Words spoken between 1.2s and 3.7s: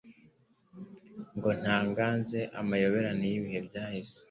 ngo ntangaze amayoberane y’ibihe